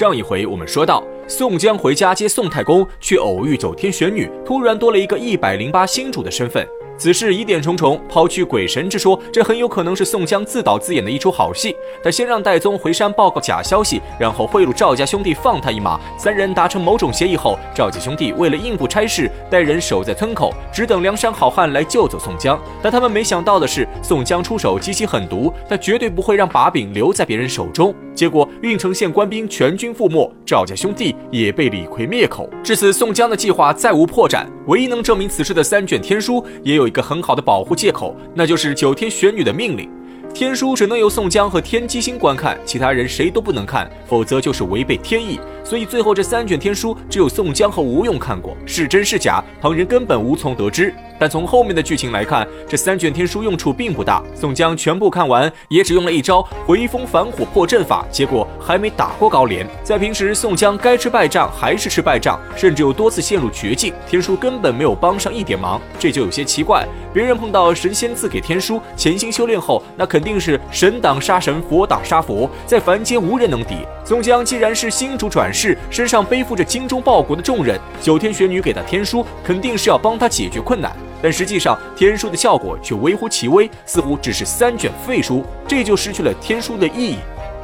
[0.00, 6.66] 上一回我们说到，宋江回家接宋太公，却偶遇九天玄女，突然多了一个一百零八星主的身份。
[6.96, 11.76] 此事疑点重重，抛去鬼神之说，这很有可能是宋江自导自演的一出好戏。
[12.02, 16.00] 他先让戴宗回山报告假消息，然后贿赂赵家兄弟放他一马。
[16.18, 22.58] 三人达成某种协议后，赵家兄弟为了应付差事，带人守在村口，只等梁山好汉来救走宋江。
[22.82, 27.94] 但他们没想到的是，宋江出手极其狠毒，他绝对不会让把柄留在别人手中。
[28.20, 32.46] 结果郓城县官兵全军覆没，赵家兄弟也被李逵灭口。
[32.62, 34.44] 至此，宋江的计划再无破绽。
[34.66, 39.88] 唯一能证明此事的三卷天书，也有一个很好的保护借口，那就是九天玄女的命令。
[40.34, 45.40] 天书只能由宋江和天机星观看，其他人谁都不能看，否则就是违背天意。
[45.64, 50.92] 所以最后这三卷天书只有宋江和吴用看过，是真是假，旁人根本无从得知。
[51.20, 54.22] 但从后面的剧情来看，这三卷天书用处并不大。
[54.34, 59.68] 宋江全部看完，也只用了一招回风反火破阵法，结果还没打过高廉。
[59.84, 66.88] 在平时，宋江该吃败仗还是吃败仗，甚至有多次陷入绝境，天书根本没有帮上一点忙，这就有些奇怪。
[67.12, 73.78] 别人碰到神仙赐给天书，潜心修炼后，那肯定是神挡杀神，佛挡杀佛，在凡间无人能敌。
[74.06, 80.96] 宋江既然是星主转世，身上背负着精忠报国的重任，九天玄女给他天书，肯定是要帮他解决困难。
[81.22, 87.16] 但实际上，天书的效果却微乎其微，似乎只是三卷废书，这就失去了天书的意义。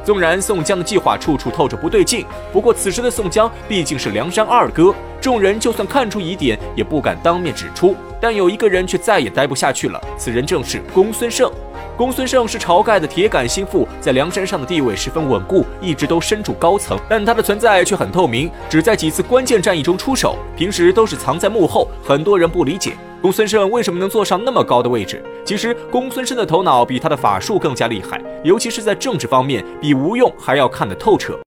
[0.03, 7.93] 纵然宋江的计划处处透着不对劲，不过此时的宋江毕竟是梁山二哥，众人就算看出疑点，也不敢当面指出。
[8.21, 11.51] 但有一个人却再也待不下去了，此人正是公孙胜。
[11.97, 16.97] 公孙胜是晁盖的铁杆心腹，在梁山上的地位十分稳固，一直都身处高层。
[17.09, 21.87] 但他的存在却很透明，只在几次关键战役中出手，平时都是藏在幕后。
[22.01, 25.23] 很多人不理解公孙胜为什么能坐上那么高的位置。
[25.43, 31.39] 其实公孙胜的头脑比他的法术更加厉害，尤其是在政治方面，比吴用还要看得透彻。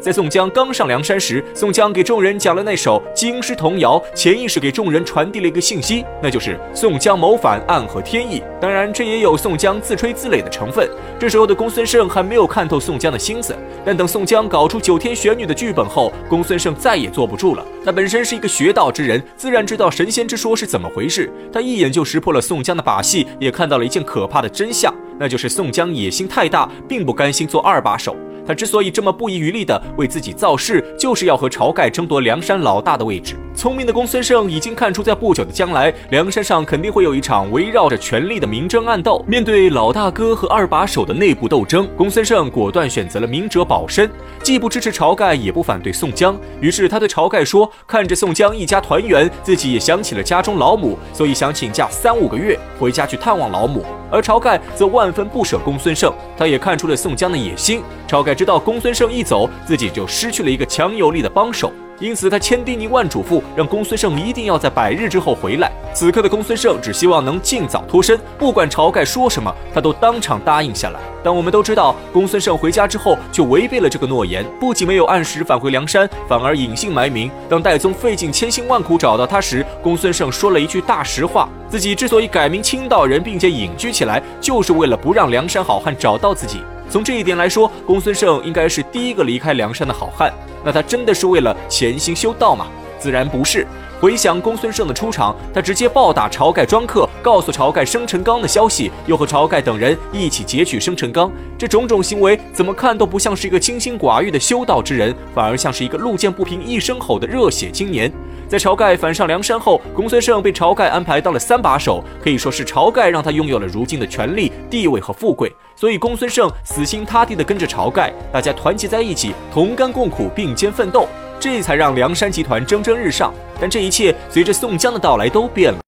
[0.00, 8.42] 在宋江刚上梁山时，宋江给众人讲了那首京师童谣，潜意识给众人传递了一个信息，那就是宋江谋反，暗合天意。
[8.58, 10.88] 当然，这也有宋江自吹自擂的成分。
[11.18, 13.54] 这时候的公孙胜还没有看透宋江的心思，
[13.84, 17.62] 但等宋江搞出九天玄女的剧本后，公孙胜再也坐不住了。
[17.84, 21.30] 他本身是一个学道之人，自然知道神仙之说是怎么回事。
[21.52, 28.16] 他一眼就识破了宋江的把戏，也看到了一件可怕的真相，那就是宋江野心太大，并不甘心做二把手。
[28.50, 33.36] 他之所以这么不遗余力地为自己造势，就是要和晁盖争夺梁山老大的位置。
[33.54, 39.22] 聪明的公孙胜已经看出，在不久的将来，梁山上肯定会有一场围绕着权力的明争暗斗。
[39.28, 44.10] 面对老大哥和二把手的内部斗争，公孙胜果断选择了明哲保身，
[44.42, 46.38] 既不支持晁盖，也不反对宋江。
[46.60, 57.82] 于是他对晁盖说：“看着宋江一家团圆，自己也想起了家中老母，所以想请假三五个月回家去探望老母。”而晁盖则万分不舍公孙胜，他也看出了宋江的野心。
[58.08, 65.70] 晁盖知道公孙胜一走，自己就失去了一个强有力的帮手，因此他千叮咛万嘱咐，让公孙胜一定要在百日之后回来。
[65.94, 70.98] 此刻的公孙胜只希望能尽早脱身，不管晁盖说什么，他都当场答应下来。
[71.22, 77.30] 但我们都知道，公孙胜回家之后就违背了这个诺言，不仅没有按时返回梁山，反而隐姓埋名。
[77.48, 86.60] 当戴宗费尽千辛万苦找到他时，公孙胜说了一句大实话：自己之所以改名青道人，并且隐居起来，就是为了不让梁山好汉找到自己。
[86.88, 90.32] 从这一点来说，公孙胜应该是第一个离开梁山的好汉。
[90.64, 92.66] 那他真的是为了潜心修道吗？
[92.98, 93.66] 自然不是。
[94.00, 101.30] 回想公孙胜的出场，他直接暴打晁盖庄客，告诉晁盖生辰纲的消息，又和晁盖等人一起劫取生辰纲。
[101.58, 108.10] 这种种行为，怎么看都不像是一个清心寡欲的修道之人，反而像是一个路见不平一声吼的热血青年。
[108.48, 115.52] 在晁盖反上梁山后，公孙胜被晁盖安排到了三把手，可以说是晁盖让他拥有了如今的权力、地位和富贵。
[115.76, 121.06] 所以公孙胜死心塌地地跟着晁盖，大家团结在一起，同甘共苦，并肩奋斗。
[121.40, 125.80] 这才让梁山集团蒸蒸日上，但这一切随着宋江的到来都变了。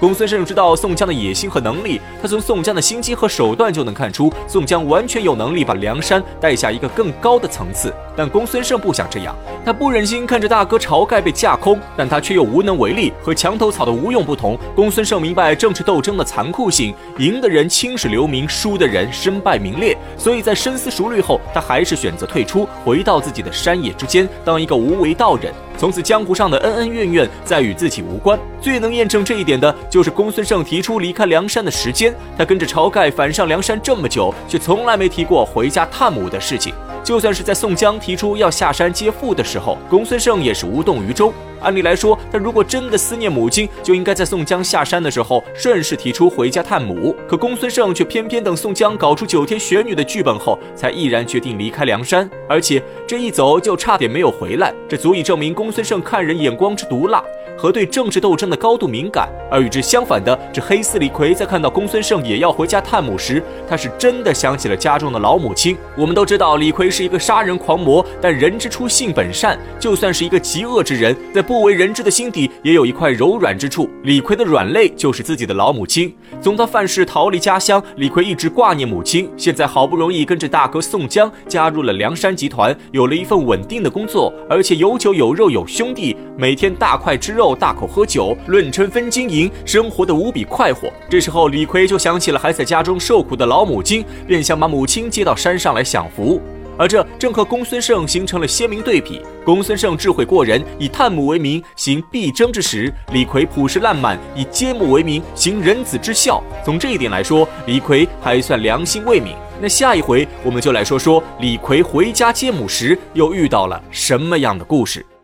[0.00, 7.92] 公孙胜知道宋江的野心和能力，他从宋江的心机和手段就能看出，宋江完全有能力把梁山带下一个更高的层次。
[8.16, 13.12] 但公孙胜不想这样，他不忍心看着大哥晁盖被架空，但他却又无能为力。
[13.22, 19.94] 和墙头草的吴用不同，公孙胜明白政治斗争的残酷性，赢的人青史留名，输的人身败名裂。
[20.16, 25.52] 所以在深思熟虑后，他还是选择退出，回到自己的山野之间，当一个无为道人。
[25.80, 28.38] 从此江湖上的恩恩怨怨再与自己无关。
[28.60, 32.14] 最能验证这一点的就是公孙胜提出离开梁山的时间。
[32.36, 36.74] 他跟着晁盖反上梁山这么久，却从来没提过回家探母的事情。
[37.02, 41.32] 就算是在宋江提出要下山接父的时候，公孙胜也是无动于衷。
[41.60, 47.14] 按理来说，他如果真的思念母亲，就应该在宋江下山的时候顺势提出回家探母。
[47.28, 54.72] 可公孙胜却偏偏等宋江搞出九天玄女的剧本后，才毅然决定离开梁山，而且这一走就差点没有回来。
[54.88, 57.22] 这足以证明公孙胜看人眼光之毒辣
[57.60, 59.28] 和对政治斗争的高度敏感。
[59.50, 65.76] 而与之相反的，这黑四李逵在看到公孙胜也要回家探母时，他是真的想起了家中的老母亲。
[65.94, 73.90] 我们都知道李逵是一个杀人狂魔，但人之初性本善，就算是一个极恶之人，在不为人知的心底也有一块柔软之处。
[74.04, 76.14] 李逵的软肋就是自己的老母亲。
[76.42, 79.30] 从他犯事逃离家乡，李逵一直挂念母亲。
[79.36, 90.90] 现在好不容易跟着大哥宋江加入了梁山集团，有了一份稳定的工作，而且有酒有肉有兄弟，每天大块吃肉，大口喝酒，论春分金银，生活的无比快活。
[91.10, 96.40] 这时候李逵就想起了还在家中受苦的老母亲，便想把母亲接到山上来享福。
[96.80, 99.20] 而这正和公孙胜形成了鲜明对比。
[99.44, 106.42] 公孙胜智慧过人，以探母为名行必争之实；李逵朴实烂漫，以接母为名行仁子之孝。
[106.64, 109.34] 从这一点来说，李逵还算良心未泯。
[109.60, 115.04] 那下一回我们就来说说李逵回家接母时又遇到了什么样的故事。